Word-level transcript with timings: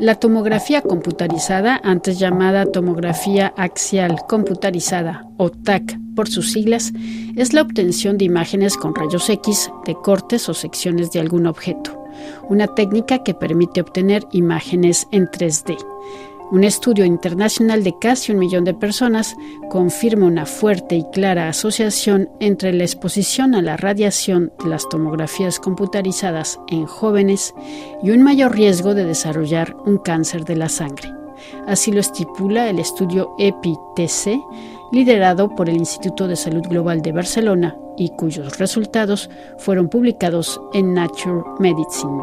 La 0.00 0.14
tomografía 0.14 0.80
computarizada, 0.80 1.78
antes 1.84 2.18
llamada 2.18 2.64
tomografía 2.64 3.52
axial 3.58 4.22
computarizada 4.26 5.26
o 5.36 5.50
TAC 5.50 5.98
por 6.16 6.26
sus 6.26 6.52
siglas, 6.52 6.94
es 7.36 7.52
la 7.52 7.60
obtención 7.60 8.16
de 8.16 8.24
imágenes 8.24 8.78
con 8.78 8.94
rayos 8.94 9.28
X 9.28 9.70
de 9.84 9.94
cortes 9.94 10.48
o 10.48 10.54
secciones 10.54 11.10
de 11.12 11.20
algún 11.20 11.46
objeto, 11.46 12.02
una 12.48 12.66
técnica 12.66 13.22
que 13.22 13.34
permite 13.34 13.82
obtener 13.82 14.24
imágenes 14.32 15.06
en 15.12 15.26
3D. 15.26 15.76
Un 16.50 16.64
estudio 16.64 17.04
internacional 17.04 17.84
de 17.84 17.96
casi 18.00 18.32
un 18.32 18.38
millón 18.38 18.64
de 18.64 18.74
personas 18.74 19.36
confirma 19.68 20.26
una 20.26 20.46
fuerte 20.46 20.96
y 20.96 21.04
clara 21.12 21.48
asociación 21.48 22.28
entre 22.40 22.72
la 22.72 22.82
exposición 22.82 23.54
a 23.54 23.62
la 23.62 23.76
radiación 23.76 24.52
de 24.60 24.68
las 24.68 24.88
tomografías 24.88 25.60
computarizadas 25.60 26.58
en 26.66 26.86
jóvenes 26.86 27.54
y 28.02 28.10
un 28.10 28.22
mayor 28.22 28.56
riesgo 28.56 28.94
de 28.94 29.04
desarrollar 29.04 29.76
un 29.86 29.98
cáncer 29.98 30.44
de 30.44 30.56
la 30.56 30.68
sangre. 30.68 31.08
Así 31.68 31.92
lo 31.92 32.00
estipula 32.00 32.68
el 32.68 32.80
estudio 32.80 33.30
EPI-TC, 33.38 34.42
liderado 34.90 35.54
por 35.54 35.68
el 35.70 35.76
Instituto 35.76 36.26
de 36.26 36.34
Salud 36.34 36.62
Global 36.62 37.00
de 37.00 37.12
Barcelona 37.12 37.76
y 37.96 38.08
cuyos 38.16 38.58
resultados 38.58 39.30
fueron 39.58 39.88
publicados 39.88 40.60
en 40.72 40.94
Nature 40.94 41.44
Medicine. 41.60 42.20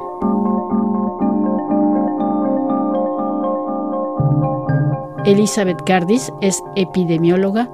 Elizabeth 5.28 5.84
Cardis 5.86 6.32
es 6.42 6.64
epidemióloga, 6.78 7.70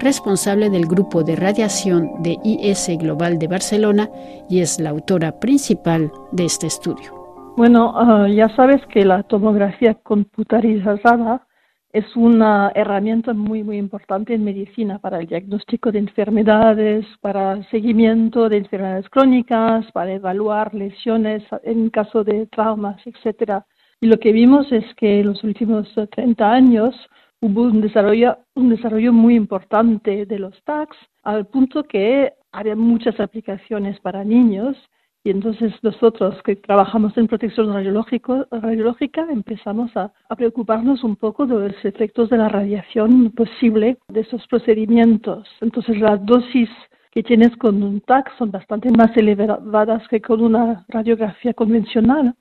responsable 0.00 0.70
del 0.70 0.86
grupo 0.86 1.22
de 1.22 1.36
radiación 1.36 2.10
de 2.22 2.38
IS 2.42 2.88
Global 2.98 3.38
de 3.38 3.46
Barcelona 3.46 4.08
y 4.48 4.60
es 4.60 4.80
la 4.80 4.88
autora 4.88 5.38
principal 5.38 6.10
de 6.32 6.46
este 6.46 6.66
estudio. 6.66 7.12
Bueno, 7.58 7.92
ah, 7.94 8.26
ya 8.26 8.48
sabes 8.56 8.80
que 8.86 9.04
la 9.04 9.22
tomografía 9.22 9.92
computarizada 10.02 11.46
es 11.92 12.06
una 12.16 12.72
herramienta 12.74 13.34
muy, 13.34 13.62
muy 13.62 13.76
importante 13.76 14.32
en 14.32 14.42
medicina 14.42 14.98
para 14.98 15.18
el 15.20 15.26
diagnóstico 15.26 15.92
de 15.92 15.98
enfermedades, 15.98 17.04
para 17.20 17.52
el 17.52 17.68
seguimiento 17.68 18.48
de 18.48 18.56
enfermedades 18.56 19.10
crónicas, 19.10 19.84
para 19.92 20.14
evaluar 20.14 20.72
lesiones 20.72 21.42
en 21.64 21.90
caso 21.90 22.24
de 22.24 22.46
traumas, 22.46 22.96
etcétera. 23.06 23.66
Y 24.04 24.06
lo 24.06 24.18
que 24.18 24.32
vimos 24.32 24.70
es 24.70 24.84
que 24.96 25.20
en 25.20 25.28
los 25.28 25.42
últimos 25.44 25.88
30 26.10 26.52
años 26.52 26.94
hubo 27.40 27.62
un 27.62 27.80
desarrollo, 27.80 28.36
un 28.54 28.68
desarrollo 28.68 29.14
muy 29.14 29.34
importante 29.34 30.26
de 30.26 30.38
los 30.38 30.62
tags, 30.64 30.94
al 31.22 31.46
punto 31.46 31.84
que 31.84 32.34
había 32.52 32.76
muchas 32.76 33.18
aplicaciones 33.18 33.98
para 34.00 34.22
niños. 34.22 34.76
Y 35.24 35.30
entonces 35.30 35.72
nosotros 35.82 36.34
que 36.44 36.54
trabajamos 36.56 37.16
en 37.16 37.28
protección 37.28 37.72
radiológica 37.72 39.26
empezamos 39.30 39.90
a, 39.96 40.12
preocuparnos 40.36 41.02
un 41.02 41.16
poco 41.16 41.46
de 41.46 41.70
los 41.70 41.84
efectos 41.86 42.28
de 42.28 42.36
la 42.36 42.50
radiación 42.50 43.30
posible 43.30 43.96
de 44.08 44.20
esos 44.20 44.46
procedimientos. 44.48 45.48
Entonces 45.62 45.98
las 45.98 46.22
dosis 46.26 46.68
que 47.10 47.22
tienes 47.22 47.56
con 47.56 47.82
un 47.82 48.02
TAC 48.02 48.36
son 48.36 48.50
bastante 48.50 48.90
más 48.90 49.16
elevadas 49.16 50.06
que 50.08 50.20
con 50.20 50.42
una 50.42 50.84
radiografía 50.88 51.54
convencional 51.54 52.34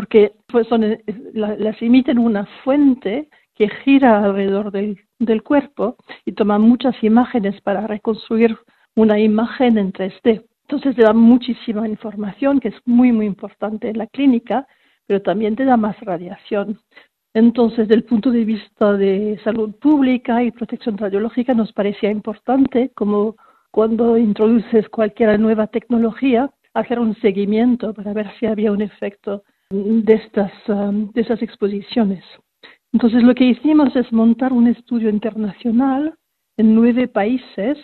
porque 0.00 0.32
pues 0.46 0.66
son, 0.68 0.82
eh, 0.82 1.04
las 1.34 1.82
emiten 1.82 2.18
una 2.18 2.46
fuente 2.64 3.28
que 3.54 3.68
gira 3.84 4.24
alrededor 4.24 4.72
del, 4.72 4.98
del 5.18 5.42
cuerpo 5.42 5.98
y 6.24 6.32
toma 6.32 6.58
muchas 6.58 6.94
imágenes 7.04 7.60
para 7.60 7.86
reconstruir 7.86 8.56
una 8.96 9.18
imagen 9.18 9.76
en 9.76 9.92
3D. 9.92 10.42
Entonces 10.62 10.96
te 10.96 11.02
da 11.02 11.12
muchísima 11.12 11.86
información 11.86 12.60
que 12.60 12.68
es 12.68 12.76
muy, 12.86 13.12
muy 13.12 13.26
importante 13.26 13.90
en 13.90 13.98
la 13.98 14.06
clínica, 14.06 14.66
pero 15.06 15.20
también 15.20 15.54
te 15.54 15.66
da 15.66 15.76
más 15.76 16.00
radiación. 16.00 16.80
Entonces, 17.34 17.80
desde 17.80 17.96
el 17.96 18.04
punto 18.04 18.30
de 18.30 18.46
vista 18.46 18.94
de 18.94 19.38
salud 19.44 19.74
pública 19.82 20.42
y 20.42 20.50
protección 20.50 20.96
radiológica, 20.96 21.52
nos 21.52 21.74
parecía 21.74 22.10
importante, 22.10 22.90
como 22.94 23.36
cuando 23.70 24.16
introduces 24.16 24.88
cualquier 24.88 25.38
nueva 25.38 25.66
tecnología, 25.66 26.50
hacer 26.72 26.98
un 26.98 27.14
seguimiento 27.16 27.92
para 27.92 28.14
ver 28.14 28.30
si 28.38 28.46
había 28.46 28.72
un 28.72 28.80
efecto 28.80 29.42
de 29.70 30.14
estas, 30.14 30.52
um, 30.68 31.12
de 31.12 31.20
esas 31.20 31.40
exposiciones. 31.42 32.24
Entonces 32.92 33.22
lo 33.22 33.34
que 33.34 33.44
hicimos 33.44 33.94
es 33.94 34.12
montar 34.12 34.52
un 34.52 34.66
estudio 34.66 35.08
internacional 35.08 36.14
en 36.56 36.74
nueve 36.74 37.06
países 37.06 37.78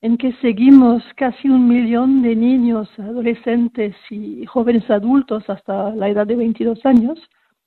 en 0.00 0.16
que 0.16 0.32
seguimos 0.40 1.02
casi 1.16 1.48
un 1.48 1.68
millón 1.68 2.22
de 2.22 2.34
niños, 2.34 2.88
adolescentes 2.98 3.94
y 4.10 4.46
jóvenes 4.46 4.88
adultos 4.90 5.48
hasta 5.48 5.94
la 5.94 6.08
edad 6.08 6.26
de 6.26 6.36
22 6.36 6.84
años 6.86 7.18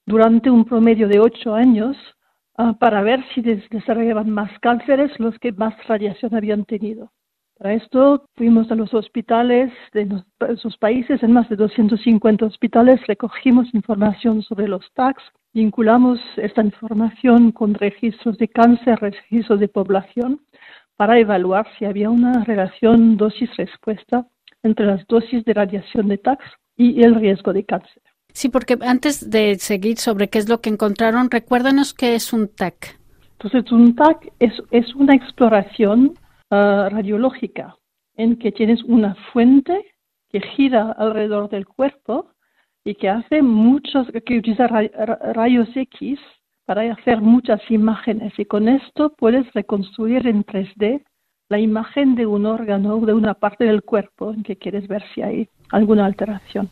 durante 0.06 0.50
un 0.50 0.66
promedio 0.66 1.08
de 1.08 1.20
ocho 1.20 1.54
años 1.54 1.96
uh, 2.58 2.74
para 2.76 3.02
ver 3.04 3.24
si 3.34 3.42
desarrollaban 3.42 4.32
más 4.32 4.52
cánceres 4.60 5.12
los 5.20 5.38
que 5.40 5.52
más 5.52 5.76
radiación 5.88 6.34
habían 6.34 6.66
tenido. 6.66 7.12
Para 7.60 7.74
esto 7.74 8.24
fuimos 8.38 8.72
a 8.72 8.76
los 8.76 8.94
hospitales 8.94 9.70
de 9.92 10.08
esos 10.48 10.78
países, 10.78 11.22
en 11.22 11.34
más 11.34 11.50
de 11.50 11.58
250 11.58 12.46
hospitales, 12.46 13.06
recogimos 13.06 13.68
información 13.74 14.42
sobre 14.44 14.70
los 14.70 14.86
TACs, 14.94 15.22
vinculamos 15.54 16.22
esta 16.38 16.64
información 16.64 17.52
con 17.52 17.74
registros 17.74 18.38
de 18.38 18.48
cáncer, 18.48 18.98
registros 19.02 19.60
de 19.60 19.68
población, 19.68 20.40
para 20.96 21.20
evaluar 21.20 21.68
si 21.78 21.84
había 21.84 22.10
una 22.10 22.46
relación 22.46 23.18
dosis-respuesta 23.18 24.26
entre 24.64 24.86
las 24.86 25.06
dosis 25.08 25.44
de 25.44 25.54
radiación 25.54 26.08
de 26.08 26.18
TACs 26.18 26.46
y 26.78 27.04
el 27.04 27.16
riesgo 27.16 27.52
de 27.52 27.66
cáncer. 27.66 28.02
Sí, 28.32 28.48
porque 28.48 28.78
antes 28.80 29.30
de 29.30 29.56
seguir 29.56 29.98
sobre 29.98 30.30
qué 30.30 30.40
es 30.40 30.48
lo 30.48 30.62
que 30.62 30.70
encontraron, 30.70 31.30
recuérdanos 31.30 31.94
qué 31.94 32.16
es 32.16 32.32
un 32.32 32.48
TAC. 32.48 32.98
Entonces, 33.42 33.70
un 33.74 33.96
TAC 33.96 34.32
es, 34.40 34.54
es 34.72 34.96
una 34.96 35.14
exploración 35.14 36.14
Ah, 36.52 36.90
radiológica, 36.92 37.78
en 38.16 38.36
que 38.38 38.52
tienes 38.52 38.84
una 38.84 39.14
fuente 39.34 39.86
que 40.32 40.42
gira 40.42 40.92
alrededor 40.94 41.48
del 41.48 41.68
cuerpo 41.68 42.32
y 42.84 42.96
que 42.96 43.08
hace 43.08 43.44
muchos, 43.44 44.08
que 44.26 44.40
utiliza 44.40 44.68
rayos 44.68 45.70
X 45.76 46.20
para 46.66 46.92
hacer 46.92 47.22
muchas 47.22 47.62
imágenes 47.70 48.34
y 48.40 48.46
con 48.46 48.68
esto 48.68 49.14
puedes 49.16 49.52
reconstruir 49.54 50.26
en 50.26 50.44
3D 50.44 51.04
la 51.50 51.60
imagen 51.60 52.16
de 52.16 52.26
un 52.26 52.48
órgano 52.48 52.96
o 52.96 53.06
de 53.06 53.14
una 53.14 53.36
parte 53.36 53.66
del 53.66 53.84
cuerpo 53.84 54.34
en 54.34 54.42
que 54.42 54.56
quieres 54.56 54.88
ver 54.88 55.04
si 55.14 55.22
hay 55.22 55.50
alguna 55.70 56.08
alteración. 56.08 56.70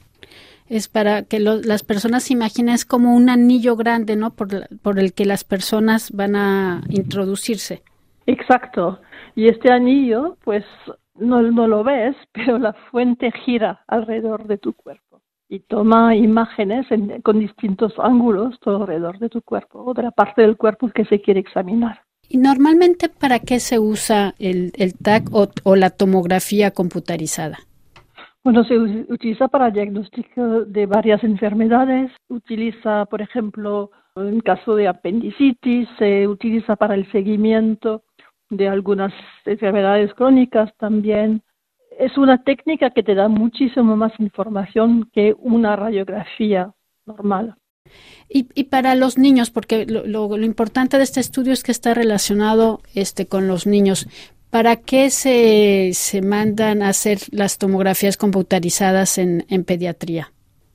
Es 0.69 0.87
para 0.87 1.21
que 1.23 1.39
las 1.39 1.83
personas 1.83 2.31
imaginen, 2.31 2.73
es 2.73 2.85
como 2.85 3.15
un 3.15 3.29
anillo 3.29 3.75
grande, 3.75 4.15
¿no? 4.15 4.31
Por, 4.31 4.47
por 4.81 4.97
el 4.97 5.13
que 5.13 5.25
las 5.25 5.43
personas 5.43 6.11
van 6.11 6.35
a 6.35 6.81
introducirse. 6.89 7.83
Exacto. 8.25 8.99
Y 9.37 9.49
este 9.49 9.71
anillo, 9.71 10.35
pues 10.43 10.65
no, 11.13 11.43
no 11.43 11.67
lo 11.67 11.83
ves, 11.83 12.15
pero 12.33 12.57
la 12.57 12.73
fuente 12.89 13.31
gira 13.45 13.81
alrededor 13.87 14.47
de 14.47 14.57
tu 14.57 14.73
cuerpo 14.73 15.21
y 15.47 15.59
toma 15.59 16.15
imágenes 16.15 16.87
con 17.23 17.39
distintos 17.39 17.93
ángulos 17.99 18.59
todo 18.59 18.81
alrededor 18.81 19.19
de 19.19 19.29
tu 19.29 19.41
cuerpo 19.43 19.83
o 19.85 19.93
de 19.93 20.01
la 20.01 20.11
parte 20.11 20.41
del 20.41 20.57
cuerpo 20.57 20.89
que 20.89 21.05
se 21.05 21.21
quiere 21.21 21.39
examinar. 21.39 22.01
¿Y 22.27 22.37
normalmente 22.37 23.09
para 23.09 23.37
qué 23.39 23.59
se 23.59 23.77
usa 23.79 24.33
el, 24.39 24.73
el 24.75 24.97
TAC 24.97 25.29
o, 25.31 25.75
la 25.75 25.91
tomografía 25.91 26.71
computarizada? 26.71 27.59
Bueno, 28.43 28.63
se 28.63 28.75
utiliza 28.75 29.47
para 29.47 29.69
diagnóstico 29.69 30.65
de 30.65 30.87
varias 30.87 31.23
enfermedades. 31.23 32.11
Utiliza, 32.27 33.05
por 33.05 33.21
ejemplo, 33.21 33.91
en 34.15 34.41
caso 34.41 34.75
de 34.75 34.87
apendicitis, 34.87 35.87
se 35.99 36.27
utiliza 36.27 36.75
para 36.75 36.95
el 36.95 37.09
seguimiento 37.11 38.01
de 38.49 38.67
algunas 38.67 39.13
enfermedades 39.45 40.13
crónicas 40.13 40.71
también. 40.77 41.41
Es 41.99 42.17
una 42.17 42.43
técnica 42.43 42.91
que 42.91 43.03
te 43.03 43.15
da 43.15 43.27
muchísimo 43.27 43.95
más 43.95 44.13
información 44.19 45.09
que 45.13 45.35
una 45.39 45.75
radiografía 45.75 46.73
normal. 47.05 47.55
Y, 48.29 48.47
y 48.53 48.65
para 48.65 48.95
los 48.95 49.17
niños, 49.17 49.49
porque 49.49 49.85
lo, 49.85 50.05
lo, 50.05 50.37
importante 50.43 50.97
de 50.97 51.03
este 51.03 51.21
estudio 51.21 51.53
es 51.53 51.63
que 51.63 51.71
está 51.71 51.93
relacionado 51.93 52.81
este, 52.93 53.27
con 53.27 53.47
los 53.47 53.65
niños. 53.65 54.07
¿Para 54.49 54.75
qué 54.75 55.09
se, 55.09 55.91
se 55.93 56.21
mandan 56.21 56.81
a 56.81 56.89
hacer 56.89 57.19
las 57.31 57.57
tomografías 57.57 58.17
computarizadas 58.17 59.17
en, 59.17 59.45
en 59.49 59.63
pediatría? 59.63 60.31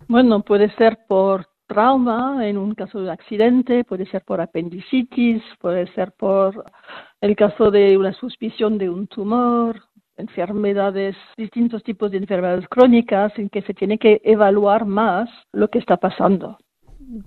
Bueno, 0.08 0.42
puede 0.42 0.74
ser 0.76 0.98
por 1.06 1.46
trauma 1.72 2.46
en 2.46 2.58
un 2.58 2.74
caso 2.74 3.00
de 3.00 3.10
accidente, 3.10 3.84
puede 3.84 4.06
ser 4.06 4.22
por 4.24 4.40
apendicitis, 4.40 5.42
puede 5.58 5.86
ser 5.94 6.12
por 6.12 6.64
el 7.20 7.34
caso 7.34 7.70
de 7.70 7.96
una 7.96 8.12
suspición 8.12 8.76
de 8.76 8.90
un 8.90 9.06
tumor, 9.06 9.80
enfermedades, 10.16 11.16
distintos 11.36 11.82
tipos 11.82 12.10
de 12.10 12.18
enfermedades 12.18 12.68
crónicas 12.68 13.32
en 13.38 13.48
que 13.48 13.62
se 13.62 13.74
tiene 13.74 13.98
que 13.98 14.20
evaluar 14.24 14.84
más 14.84 15.30
lo 15.52 15.68
que 15.68 15.78
está 15.78 15.96
pasando. 15.96 16.58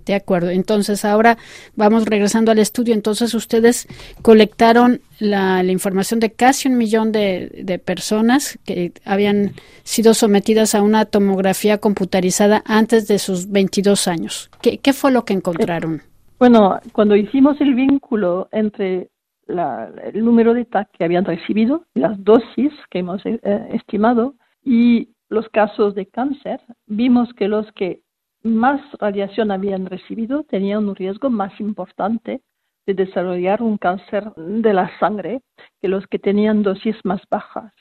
De 0.04 0.14
acuerdo. 0.14 0.50
Entonces, 0.50 1.04
ahora 1.04 1.38
vamos 1.74 2.06
regresando 2.06 2.50
al 2.50 2.58
estudio. 2.58 2.94
Entonces, 2.94 3.34
ustedes 3.34 3.86
colectaron 4.22 5.00
la, 5.20 5.62
información 5.64 6.20
de 6.20 6.32
casi 6.32 6.68
un 6.68 6.76
millón 6.76 7.12
de, 7.12 7.80
personas 7.84 8.58
que 8.64 8.92
habían 9.04 9.52
sido 9.84 10.14
sometidas 10.14 10.74
a 10.74 10.82
una 10.82 11.04
tomografía 11.04 11.78
computarizada 11.78 12.62
antes 12.66 13.06
de 13.06 13.18
sus 13.18 13.50
22 13.50 14.08
años. 14.08 14.50
¿Qué, 14.60 14.92
fue 14.92 15.12
lo 15.12 15.24
que 15.24 15.34
encontraron? 15.34 16.02
Bueno, 16.38 16.78
cuando 16.92 17.16
hicimos 17.16 17.60
el 17.60 17.74
vínculo 17.74 18.48
entre 18.52 19.08
el 19.48 20.24
número 20.24 20.54
de 20.54 20.64
TAC 20.64 20.90
que 20.92 21.04
habían 21.04 21.24
recibido, 21.24 21.84
las 21.94 22.22
dosis 22.24 22.72
que 22.90 22.98
hemos 22.98 23.24
eh, 23.24 23.40
estimado 23.72 24.34
y 24.64 25.10
los 25.28 25.48
casos 25.48 25.94
de 25.94 26.06
cáncer, 26.06 26.60
vimos 26.86 27.28
que 27.34 27.48
los 27.48 27.70
que 27.72 28.00
más 28.46 28.80
radiación 28.98 29.50
habían 29.50 29.86
recibido 29.86 30.44
tenían 30.44 30.88
un 30.88 30.94
riesgo 30.94 31.30
más 31.30 31.58
importante 31.60 32.40
de 32.86 32.94
desarrollar 32.94 33.62
un 33.62 33.78
cáncer 33.78 34.32
de 34.36 34.72
la 34.72 34.90
sangre 34.98 35.42
que 35.80 35.88
los 35.88 36.06
que 36.06 36.18
tenían 36.18 36.62
dosis 36.62 36.96
más 37.04 37.20
bajas. 37.28 37.72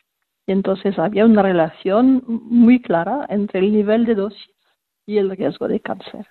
Y 0.47 0.51
entonces 0.51 0.97
había 0.99 1.25
una 1.25 1.41
relación 1.41 2.23
muy 2.27 2.81
clara 2.81 3.25
entre 3.29 3.59
el 3.59 3.71
nivel 3.71 4.05
de 4.05 4.15
dosis 4.15 4.55
y 5.05 5.17
el 5.17 5.29
riesgo 5.29 5.67
de 5.67 5.79
cáncer. 5.79 6.27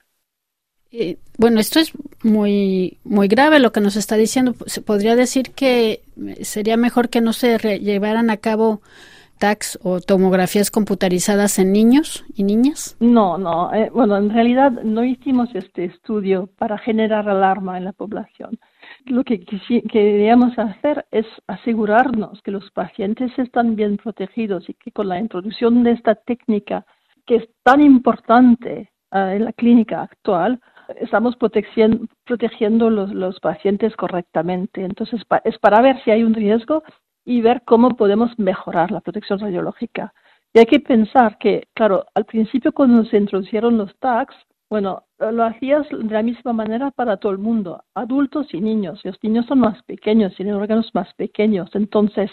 Bueno, 1.39 1.59
esto 1.59 1.81
es 1.81 1.93
muy 2.23 2.99
muy 3.03 3.27
grave 3.27 3.59
lo 3.59 3.73
que 3.73 3.81
nos 3.81 3.97
está 3.97 4.17
diciendo. 4.17 4.55
Se 4.67 4.81
podría 4.81 5.17
decir 5.17 5.51
que 5.51 6.03
sería 6.43 6.77
mejor 6.77 7.09
que 7.09 7.21
no 7.21 7.33
se 7.33 7.59
llevaran 7.81 8.31
a 8.31 8.37
cabo 8.37 8.81
TACs 9.45 9.79
o 9.83 10.01
tomografías 10.01 10.71
computarizadas 10.71 11.59
en 11.59 11.71
niños 11.71 12.25
y 12.35 12.45
niñas? 12.45 12.97
No, 12.99 13.37
no. 13.37 13.75
Eh, 13.75 13.91
bueno, 13.93 14.17
en 14.17 14.31
realidad 14.31 14.73
no 14.83 15.05
hicimos 15.05 15.55
este 15.55 15.85
estudio 15.85 16.49
para 16.57 16.79
generar 16.79 17.29
alarma 17.29 17.77
en 17.77 17.85
la 17.85 17.93
población. 17.93 18.59
Lo 19.05 19.23
que 19.23 19.45
queríamos 19.93 20.59
hacer 20.59 21.05
es 21.11 21.27
asegurarnos 21.47 22.41
que 22.41 22.53
los 22.53 22.71
pacientes 22.71 23.39
están 23.39 23.77
bien 23.77 23.99
protegidos 23.99 24.67
y 24.71 24.75
que 24.75 24.93
con 24.93 25.09
la 25.09 25.19
introducción 25.19 25.83
de 25.85 25.91
esta 25.91 26.15
técnica, 26.15 26.87
que 27.27 27.37
es 27.37 27.45
tan 27.65 27.83
importante 27.83 28.71
eh, 29.13 29.35
en 29.37 29.45
la 29.45 29.53
clínica 29.53 30.01
actual, 30.05 30.59
estamos 31.01 31.37
protegiendo, 31.37 32.89
los 32.91 33.41
pacientes 33.41 33.95
correctamente. 33.97 34.83
Entonces, 34.83 35.21
es 35.45 35.59
para 35.59 35.83
ver 35.83 36.03
si 36.03 36.11
hay 36.13 36.23
un 36.23 36.33
riesgo 36.33 36.83
y 37.25 37.41
ver 37.41 37.63
cómo 37.65 37.91
podemos 37.97 38.39
mejorar 38.39 38.91
la 38.91 39.01
protección 39.01 39.39
radiológica. 39.39 40.13
Y 40.53 40.61
hay 40.61 40.67
que 40.67 40.81
pensar 40.81 41.39
que, 41.39 41.69
claro, 41.75 42.07
al 42.15 42.25
principio 42.25 42.73
cuando 42.73 43.05
se 43.05 43.17
introdujeron 43.17 43.77
los 43.79 43.97
tags, 43.99 44.37
bueno, 44.71 45.05
lo 45.19 45.45
hacías 45.45 45.87
de 45.91 46.15
la 46.15 46.23
misma 46.23 46.53
manera 46.53 46.91
para 46.91 47.17
todo 47.17 47.33
el 47.33 47.39
mundo, 47.39 47.83
adultos 47.95 48.53
y 48.53 48.61
niños. 48.61 49.01
Los 49.05 49.17
niños 49.23 49.47
son 49.47 49.61
más 49.61 49.83
pequeños, 49.85 50.35
tienen 50.37 50.55
órganos 50.55 50.91
más 50.95 51.13
pequeños. 51.15 51.71
Entonces, 51.75 52.31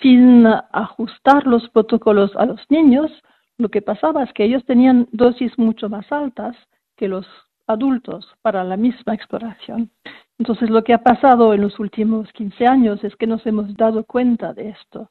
sin 0.00 0.46
ajustar 0.46 1.46
los 1.46 1.68
protocolos 1.70 2.34
a 2.36 2.46
los 2.46 2.60
niños, 2.70 3.10
lo 3.58 3.68
que 3.68 3.82
pasaba 3.82 4.24
es 4.24 4.32
que 4.32 4.44
ellos 4.44 4.64
tenían 4.64 5.08
dosis 5.12 5.56
mucho 5.58 5.88
más 5.88 6.10
altas 6.10 6.56
que 6.96 7.08
los 7.08 7.26
adultos 7.66 8.26
para 8.42 8.64
la 8.64 8.76
misma 8.76 9.14
exploración. 9.14 9.90
Entonces, 10.38 10.68
lo 10.70 10.82
que 10.82 10.94
ha 10.94 11.02
pasado 11.02 11.54
en 11.54 11.60
los 11.60 11.78
últimos 11.78 12.32
15 12.32 12.66
años 12.66 13.04
es 13.04 13.14
que 13.16 13.26
nos 13.26 13.46
hemos 13.46 13.74
dado 13.76 14.04
cuenta 14.04 14.52
de 14.52 14.70
esto. 14.70 15.10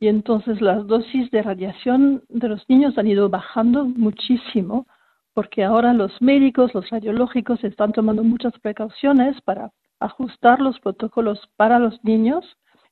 Y 0.00 0.08
entonces 0.08 0.60
las 0.60 0.84
dosis 0.88 1.30
de 1.30 1.42
radiación 1.42 2.24
de 2.28 2.48
los 2.48 2.68
niños 2.68 2.98
han 2.98 3.06
ido 3.06 3.28
bajando 3.28 3.84
muchísimo, 3.84 4.86
porque 5.32 5.62
ahora 5.62 5.92
los 5.92 6.20
médicos, 6.20 6.74
los 6.74 6.90
radiológicos 6.90 7.62
están 7.62 7.92
tomando 7.92 8.24
muchas 8.24 8.52
precauciones 8.58 9.40
para 9.42 9.70
ajustar 10.00 10.60
los 10.60 10.80
protocolos 10.80 11.38
para 11.56 11.78
los 11.78 12.02
niños 12.02 12.44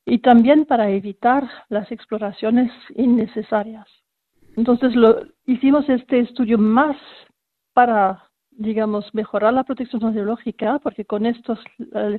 y 0.06 0.19
también 0.19 0.67
para 0.67 0.91
evitar 0.91 1.49
las 1.69 1.91
exploraciones 1.91 2.71
innecesarias. 2.94 3.88
Entonces, 4.56 4.94
lo, 4.94 5.23
hicimos 5.47 5.88
este 5.88 6.21
estudio 6.21 6.59
más 6.59 6.97
para 7.73 8.30
digamos, 8.61 9.07
mejorar 9.15 9.55
la 9.55 9.65
protección 9.65 10.03
radiológica, 10.03 10.79
porque 10.81 11.07
con 11.07 11.25
estas 11.25 11.59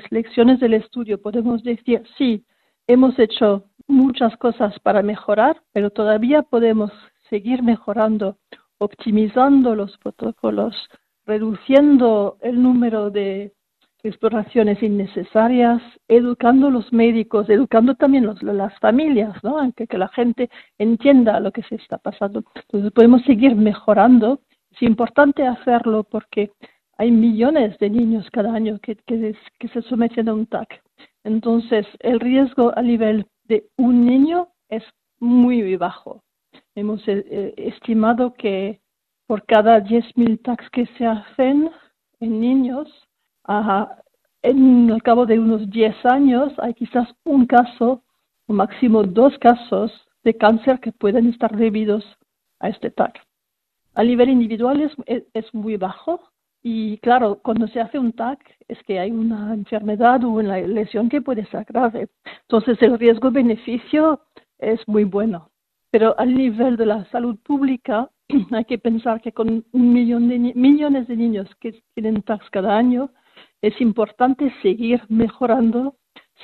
lecciones 0.10 0.60
del 0.60 0.74
estudio 0.74 1.22
podemos 1.22 1.62
decir, 1.64 2.02
sí, 2.18 2.44
hemos 2.88 3.18
hecho 3.20 3.66
muchas 3.88 4.36
cosas 4.38 4.78
para 4.80 5.04
mejorar, 5.04 5.62
pero 5.72 5.92
todavía 5.92 6.42
podemos 6.42 6.92
seguir 7.30 7.62
mejorando, 7.62 8.38
optimizando 8.80 9.76
los 9.76 9.96
protocolos, 10.00 10.76
reduciendo 11.28 12.38
el 12.42 12.60
número 12.62 13.12
de 13.12 13.54
exploraciones 14.04 14.82
innecesarias, 14.82 15.80
educando 16.08 16.70
a 16.70 16.72
los 16.72 16.92
médicos, 16.92 17.52
educando 17.52 17.94
también 17.94 18.26
los, 18.26 18.42
las 18.42 18.78
familias, 18.80 19.36
¿no? 19.44 19.60
Aunque 19.60 19.86
que 19.86 20.00
la 20.00 20.08
gente 20.08 20.50
entienda 20.80 21.40
lo 21.40 21.52
que 21.52 21.62
se 21.62 21.76
está 21.76 22.00
pasando. 22.00 22.44
Entonces 22.56 22.92
podemos 22.94 23.22
seguir 23.26 23.56
mejorando 23.56 24.40
es 24.72 24.82
importante 24.82 25.46
hacerlo 25.46 26.04
porque 26.04 26.52
hay 26.98 27.12
millones 27.12 27.78
de 27.80 27.90
niños 27.90 28.28
cada 28.32 28.54
año 28.54 28.80
que, 28.80 28.96
se 29.74 29.82
someten 29.84 30.30
a 30.30 30.34
un 30.34 30.46
TAC. 30.46 30.82
Entonces, 31.24 31.86
el 32.00 32.20
riesgo 32.20 32.72
a 32.78 32.82
nivel 32.82 33.26
de 33.46 33.66
un 33.78 34.06
niño 34.06 34.50
es 34.70 34.84
muy, 35.20 35.76
bajo. 35.78 36.24
Hemos 36.76 37.08
eh, 37.08 37.26
eh, 37.30 37.54
estimado 37.58 38.34
que 38.34 38.82
por 39.28 39.46
cada 39.46 39.80
10.000 39.80 40.42
TACs 40.42 40.70
que 40.72 40.86
se 40.98 41.06
hacen 41.06 41.70
en 42.20 42.40
niños, 42.40 42.88
el 44.44 45.04
cabo 45.04 45.26
de 45.26 45.40
unos 45.40 45.70
10 45.70 46.06
años 46.06 46.54
hay 46.60 46.74
quizás 46.74 47.08
un 47.24 47.46
caso 47.46 48.04
o 48.48 48.54
máximo 48.54 49.04
dos 49.04 49.38
casos 49.40 49.92
de 50.24 50.36
cáncer 50.36 50.80
que 50.80 50.92
pueden 50.92 51.30
estar 51.30 51.56
debidos 51.56 52.04
a 52.60 52.70
este 52.70 52.92
TAC. 52.92 53.20
A 53.94 54.04
nivel 54.04 54.30
individual 54.30 54.90
es, 55.06 55.54
muy 55.54 55.76
bajo 55.76 56.22
y 56.64 56.98
claro, 57.00 57.40
cuando 57.44 57.68
se 57.68 57.82
hace 57.82 58.00
un 58.00 58.14
TAC 58.14 58.40
es 58.68 58.82
que 58.84 59.00
hay 59.00 59.12
una 59.12 59.54
enfermedad 59.54 60.24
o 60.24 60.30
una 60.30 60.58
lesión 60.60 61.10
que 61.10 61.22
puede 61.22 61.46
ser 61.48 61.66
grave. 61.66 62.08
Entonces 62.44 62.82
el 62.82 62.98
riesgo-beneficio 62.98 64.22
es 64.60 64.80
muy 64.88 65.04
bueno. 65.04 65.50
Pero 65.90 66.18
al 66.18 66.34
nivel 66.34 66.78
de 66.78 66.86
la 66.86 67.06
salud 67.06 67.38
pública 67.44 68.10
hay 68.52 68.66
que 68.66 68.78
pensar 68.78 69.20
que 69.20 69.34
con 69.34 69.66
un 69.72 69.94
millón 69.94 70.30
de 70.30 70.40
millones 70.56 71.08
de 71.08 71.18
niños 71.18 71.50
que 71.60 71.84
tienen 71.94 72.22
TACs 72.22 72.50
cada 72.50 72.78
año, 72.78 73.10
es 73.62 73.80
importante 73.82 74.54
seguir 74.62 75.02
mejorando, 75.10 75.96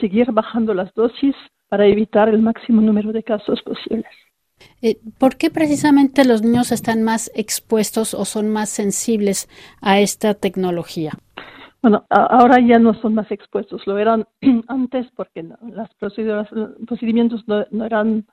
seguir 0.01 0.31
bajando 0.31 0.73
las 0.73 0.93
dosis 0.93 1.35
para 1.69 1.85
evitar 1.85 2.27
el 2.27 2.41
máximo 2.41 2.81
número 2.81 3.11
de 3.13 3.23
casos 3.23 3.61
posibles. 3.61 4.05
Eh, 4.81 4.97
¿Por 5.19 5.37
qué 5.37 5.49
precisamente 5.49 6.25
los 6.25 6.41
niños 6.41 6.71
están 6.71 7.03
más 7.03 7.31
expuestos 7.35 8.13
o 8.13 8.25
son 8.25 8.49
más 8.49 8.69
sensibles 8.69 9.47
a 9.81 9.99
esta 9.99 10.33
tecnología? 10.33 11.13
Bueno, 11.81 12.05
ahora 12.09 12.59
ya 12.59 12.79
no 12.79 12.93
son 12.95 13.13
más 13.13 13.31
expuestos, 13.31 13.85
lo 13.85 13.97
eran 13.97 14.25
antes 14.67 15.07
porque 15.15 15.43
las 15.71 15.93
proceduras, 15.95 16.51
los 16.51 16.71
procedimientos 16.87 17.43
no, 17.47 17.85
eran 17.85 18.25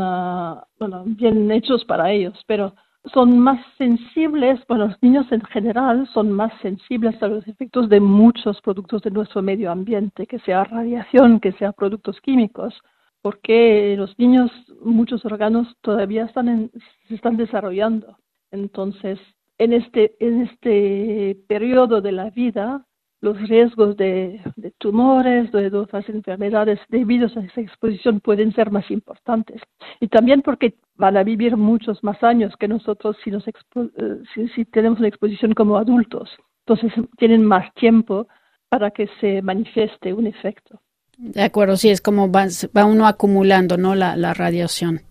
ah, 0.00 0.64
bien 1.04 1.50
hechos 1.50 1.84
para 1.84 2.12
ellos, 2.12 2.38
pero 2.46 2.74
son 3.14 3.38
más 3.38 3.64
sensibles, 3.78 4.60
bueno, 4.68 4.88
los 4.88 5.02
niños 5.02 5.26
en 5.32 5.40
general 5.46 6.06
son 6.12 6.30
más 6.32 6.52
sensibles 6.60 7.20
a 7.22 7.28
los 7.28 7.46
efectos 7.48 7.88
de 7.88 7.98
muchos 7.98 8.60
productos 8.60 9.02
de 9.02 9.10
nuestro 9.10 9.40
medio 9.40 9.70
ambiente, 9.70 10.26
que 10.26 10.38
sea 10.40 10.64
radiación, 10.64 11.40
que 11.40 11.52
sea 11.52 11.72
productos 11.72 12.20
químicos 12.20 12.74
porque 13.22 13.94
los 13.96 14.18
niños, 14.18 14.50
muchos 14.82 15.24
órganos 15.24 15.68
todavía 15.80 16.24
están 16.24 16.70
se 17.08 17.14
están 17.14 17.36
desarrollando. 17.36 18.16
Entonces, 18.50 19.18
en 19.58 19.72
este, 19.74 20.16
en 20.20 20.42
este 20.42 21.36
periodo 21.46 22.00
de 22.00 22.12
la 22.12 22.30
vida, 22.30 22.86
los 23.20 23.38
riesgos 23.48 23.96
de, 23.96 24.40
tumores, 24.78 25.52
de 25.52 25.66
otras 25.76 26.08
enfermedades 26.08 26.80
debidos 26.88 27.36
a 27.36 27.40
esa 27.40 27.60
exposición 27.60 28.20
pueden 28.20 28.52
ser 28.54 28.70
más 28.70 28.90
importantes. 28.90 29.60
Y 30.00 30.08
también 30.08 30.40
porque 30.40 30.74
van 30.94 31.16
a 31.16 31.22
vivir 31.22 31.56
muchos 31.56 32.02
más 32.02 32.22
años 32.22 32.54
que 32.58 32.68
nosotros 32.68 33.16
si, 33.22 33.30
nos 33.30 33.46
eh, 33.46 34.48
si 34.54 34.64
tenemos 34.64 34.98
una 34.98 35.08
exposición 35.08 35.52
como 35.52 35.76
adultos. 35.76 36.30
Entonces, 36.66 36.92
tienen 37.18 37.44
más 37.44 37.72
tiempo 37.74 38.26
para 38.70 38.90
que 38.90 39.08
se 39.20 39.42
manifieste 39.42 40.14
un 40.14 40.26
efecto. 40.26 40.80
De 41.20 41.42
acuerdo, 41.42 41.76
sí, 41.76 41.90
es 41.90 42.00
como 42.00 42.30
va, 42.30 42.46
uno 42.86 43.06
acumulando, 43.06 43.76
¿no? 43.76 43.94
La, 43.94 44.16
la, 44.16 44.32
radiación. 44.32 45.02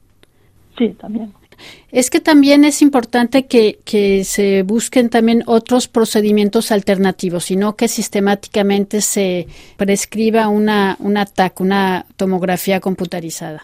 Sí, 0.75 0.89
también. 0.99 1.31
Es 1.91 2.09
que 2.09 2.19
también 2.19 2.65
es 2.65 2.81
importante 2.81 3.45
que, 3.45 3.77
que 3.85 4.23
se 4.23 4.63
busquen 4.63 5.09
también 5.09 5.43
otros 5.45 5.87
procedimientos 5.87 6.71
alternativos, 6.71 7.43
sino 7.45 7.75
que 7.75 7.87
sistemáticamente 7.87 9.01
se 9.01 9.47
prescriba 9.77 10.47
una, 10.47 10.95
un 10.99 11.17
ataque, 11.17 11.61
una 11.61 12.05
tomografía 12.15 12.79
computarizada. 12.79 13.63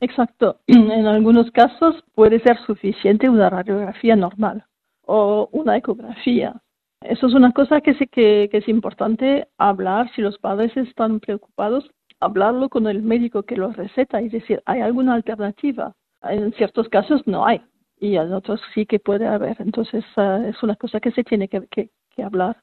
Exacto. 0.00 0.60
En 0.66 1.06
algunos 1.06 1.48
casos 1.52 1.94
puede 2.14 2.40
ser 2.40 2.58
suficiente 2.66 3.28
una 3.28 3.50
radiografía 3.50 4.16
normal 4.16 4.64
o 5.02 5.48
una 5.52 5.76
ecografía 5.76 6.54
Eso 7.04 7.26
es 7.26 7.34
una 7.34 7.52
cosa 7.52 7.82
que 7.82 7.94
sí 7.94 8.06
que, 8.06 8.48
es 8.50 8.68
importante 8.68 9.46
hablar 9.58 10.10
si 10.14 10.22
los 10.22 10.38
padres 10.38 10.74
están 10.74 11.20
preocupados, 11.20 11.90
hablarlo 12.18 12.70
con 12.70 12.86
el 12.86 13.02
médico 13.02 13.42
que 13.42 13.56
los 13.56 13.76
receta 13.76 14.22
y 14.22 14.30
decir, 14.30 14.62
¿hay 14.64 14.80
alguna 14.80 15.14
alternativa? 15.14 15.94
En 16.22 16.52
ciertos 16.54 16.88
casos 16.88 17.20
no 17.26 17.44
hay 17.44 17.60
y 18.00 18.16
en 18.16 18.32
otros 18.32 18.58
sí 18.74 18.86
que 18.86 18.98
puede 18.98 19.26
haber. 19.26 19.56
Entonces 19.60 20.02
ah, 20.16 20.42
es 20.48 20.62
una 20.62 20.76
cosa 20.76 20.98
que 20.98 21.10
se 21.10 21.24
tiene 21.24 21.48
que, 21.48 21.66
que, 21.70 22.22
hablar. 22.22 22.56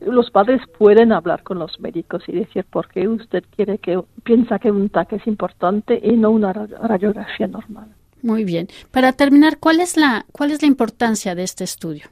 Los 0.00 0.30
padres 0.30 0.60
pueden 0.78 1.12
hablar 1.12 1.42
con 1.42 1.58
los 1.58 1.80
médicos 1.80 2.22
y 2.26 2.32
decir 2.32 2.66
por 2.68 2.88
qué 2.88 3.08
usted 3.08 3.44
quiere 3.54 3.78
que 3.78 4.02
piensa 4.24 4.58
que 4.58 4.70
un 4.70 4.90
TAC 4.90 5.14
es 5.14 5.26
importante 5.26 5.98
y 6.02 6.16
no 6.16 6.30
una 6.30 6.52
radiografía 6.52 7.46
normal. 7.46 7.88
Muy 8.22 8.44
bien. 8.44 8.68
Para 8.90 9.12
terminar, 9.12 9.58
¿cuál 9.58 9.80
es 9.80 9.96
la 9.96 10.26
cuál 10.32 10.50
es 10.50 10.60
la 10.60 10.68
importancia 10.68 11.34
de 11.34 11.44
este 11.44 11.64
estudio? 11.64 12.06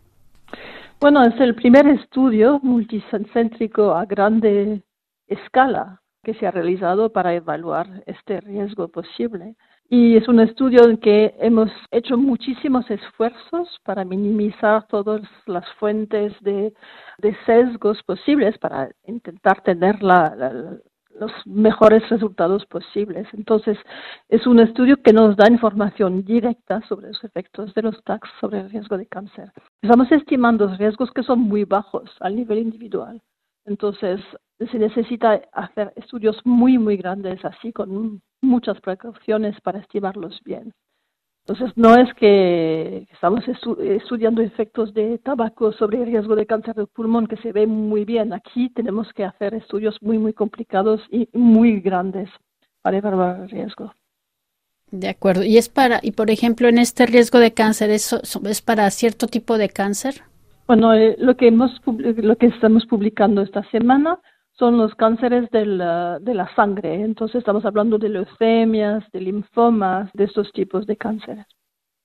Bueno, 1.05 1.23
es 1.23 1.39
el 1.39 1.55
primer 1.55 1.87
estudio 1.87 2.61
multicéntrico 2.63 3.95
a 3.95 4.07
grande 4.07 4.83
escala 5.27 6.01
que 6.23 6.33
se 6.33 6.47
ha 6.47 6.51
realizado 6.51 7.13
para 7.13 7.35
evaluar 7.35 8.03
este 8.07 8.41
riesgo 8.41 8.89
posible. 8.89 9.55
Y 9.91 10.17
es 10.17 10.27
un 10.29 10.41
estudio 10.41 10.89
en 10.89 10.97
que 10.97 11.35
hemos 11.41 11.71
hecho 11.91 12.17
muchísimos 12.17 12.91
esfuerzos 12.91 13.69
para 13.85 14.07
minimizar 14.07 14.87
todas 14.87 15.21
las 15.45 15.71
fuentes 15.75 16.33
de, 16.41 16.73
sesgos 17.45 18.03
posibles 18.05 18.57
para 18.57 18.89
intentar 19.07 19.63
tener 19.63 20.03
los 21.19 21.31
mejores 21.47 22.09
resultados 22.09 22.67
posibles. 22.67 23.27
Entonces, 23.33 23.79
es 24.29 24.47
un 24.47 24.61
estudio 24.61 24.97
que 25.03 25.13
nos 25.13 25.37
da 25.37 25.51
información 25.51 26.25
directa 26.25 26.81
sobre 26.89 27.09
los 27.09 27.23
efectos 27.25 27.75
de 27.75 27.83
los 27.83 28.03
TACs 28.05 28.29
sobre 28.41 28.61
el 28.61 28.71
riesgo 28.71 28.99
de 28.99 29.07
cáncer. 29.07 29.53
Estamos 29.83 30.11
estimando 30.13 30.75
riesgos 30.77 31.11
que 31.13 31.23
son 31.23 31.41
muy 31.41 31.65
bajos 31.65 32.11
al 32.21 32.37
nivel 32.37 32.59
individual. 32.59 33.21
Entonces, 33.67 34.21
se 34.59 34.79
necesita 34.79 35.41
hacer 35.53 35.93
estudios 35.97 36.37
muy, 36.45 36.79
muy 36.79 36.97
grandes, 36.97 37.45
así 37.45 37.73
con 37.73 38.21
muchas 38.43 38.81
precauciones 38.81 39.61
para 39.63 39.79
estimarlos 39.79 40.41
bien. 40.45 40.73
Entonces, 41.47 41.77
no 41.77 41.95
es 41.95 42.13
que 42.15 43.07
estamos 43.13 43.45
estudiando 43.47 44.41
efectos 44.41 44.95
de 44.95 45.19
tabaco 45.19 45.73
sobre 45.73 45.99
el 45.99 46.07
riesgo 46.07 46.35
de 46.37 46.47
cáncer 46.47 46.75
de 46.75 46.87
pulmón 46.87 47.27
que 47.27 47.37
se 47.37 47.53
ve 47.53 47.67
muy 47.67 48.07
bien. 48.07 48.33
Aquí 48.33 48.71
tenemos 48.71 49.13
que 49.13 49.25
hacer 49.25 49.53
estudios 49.53 49.99
muy, 50.01 50.17
muy 50.17 50.33
complicados 50.33 51.03
y 51.11 51.29
muy 51.35 51.81
grandes 51.81 52.31
para 52.81 52.97
evaluar 52.97 53.43
el 53.43 53.51
riesgo. 53.51 53.93
De 54.91 55.09
acuerdo. 55.09 55.43
¿Y 55.43 55.59
es 55.59 55.69
para, 55.69 56.01
y 56.03 56.13
por 56.13 56.31
ejemplo, 56.31 56.69
en 56.69 56.79
este 56.79 57.05
riesgo 57.05 57.39
de 57.39 57.53
cáncer, 57.53 57.91
¿eso 57.91 58.23
es 58.49 58.63
para 58.63 58.89
cierto 58.91 59.27
tipo 59.27 59.59
de 59.59 59.69
cáncer? 59.69 60.23
Bueno, 60.67 60.95
eh, 60.95 61.15
lo 61.19 61.37
que 61.37 61.49
hemos 61.49 61.79
lo 61.87 62.37
que 62.37 62.47
estamos 62.47 62.87
publicando 62.87 63.43
esta 63.43 63.63
semana 63.71 64.19
son 64.59 64.79
los 64.79 64.95
cánceres 64.95 65.51
de 65.51 65.67
la, 65.67 66.19
de 66.21 66.35
la 66.35 66.53
sangre. 66.55 67.03
Entonces 67.03 67.37
estamos 67.37 67.65
hablando 67.65 67.99
de 67.99 68.09
leucemias, 68.09 69.05
de 69.13 69.21
linfomas, 69.21 70.11
de 70.15 70.25
estos 70.25 70.53
tipos 70.53 70.87
de 70.87 70.97
cánceres. 70.97 71.47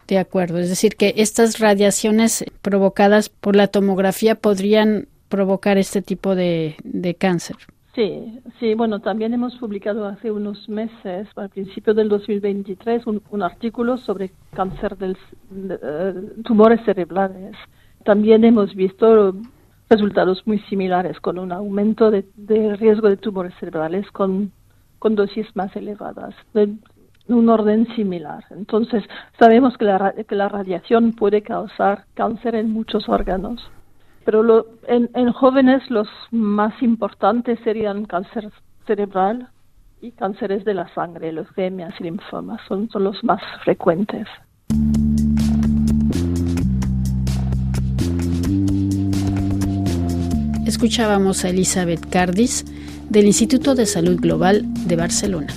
De 0.08 0.18
acuerdo, 0.18 0.58
es 0.58 0.70
decir, 0.70 0.96
que 0.96 1.14
estas 1.18 1.60
radiaciones 1.60 2.44
provocadas 2.64 3.30
por 3.30 3.56
la 3.56 3.68
tomografía 3.68 4.34
podrían 4.36 5.08
provocar 5.30 5.78
este 5.78 6.02
tipo 6.02 6.34
de, 6.34 6.76
de 6.84 7.14
cáncer. 7.14 7.58
Sí, 7.94 8.40
sí, 8.60 8.76
bueno, 8.76 9.02
también 9.02 9.34
hemos 9.34 9.56
publicado 9.58 10.06
hace 10.06 10.32
unos 10.32 10.70
meses, 10.70 11.28
al 11.36 11.50
principio 11.50 11.94
del 11.94 12.08
2023, 12.08 13.06
un, 13.08 13.22
un 13.30 13.44
artículo 13.44 13.98
sobre 13.98 14.32
cáncer 14.54 14.98
de, 14.98 15.16
eh, 15.52 16.14
tumores 16.44 16.80
cerebrales. 16.86 17.56
También 18.06 18.44
hemos 18.46 18.74
visto 18.74 19.36
resultados 19.90 20.46
muy 20.46 20.60
similares, 20.70 21.20
con 21.20 21.40
un 21.40 21.52
aumento 21.52 22.12
de, 22.12 22.26
riesgo 22.78 23.10
de 23.10 23.18
tumores 23.18 23.54
cerebrales 23.60 24.10
con, 24.12 24.52
dosis 25.02 25.48
más 25.56 25.76
elevadas, 25.76 26.36
de 26.54 26.76
un 27.28 27.50
orden 27.50 27.88
similar. 27.96 28.44
Entonces, 28.52 29.04
sabemos 29.38 29.78
que 29.78 29.86
la, 29.86 30.14
que 30.28 30.36
la 30.36 30.50
radiación 30.50 31.14
puede 31.14 31.42
causar 31.42 32.06
cáncer 32.14 32.56
en 32.56 32.72
muchos 32.72 33.08
órganos, 33.10 33.70
pero 34.26 34.44
lo, 34.44 34.68
en, 34.88 35.10
en 35.16 35.32
jóvenes 35.32 35.90
los 35.90 36.08
más 36.32 36.82
importantes 36.82 37.60
serían 37.64 38.06
cáncer 38.06 38.52
cerebral 38.86 39.50
y 40.02 40.12
cánceres 40.12 40.64
de 40.66 40.74
la 40.74 40.88
sangre, 40.94 41.32
leucemias 41.32 41.94
y 42.00 42.04
linfomas, 42.04 42.62
son, 42.68 42.90
son 42.90 43.04
los 43.04 43.24
más 43.24 43.42
frecuentes. 43.64 44.28
Escuchábamos 50.70 51.46
a 51.46 51.50
Elizabeth 51.50 52.08
Cardis 52.12 52.64
del 53.10 53.26
Instituto 53.26 53.74
de 53.74 53.88
Salud 53.88 54.20
Global 54.20 54.62
de 54.86 54.96
Barcelona. 54.96 55.48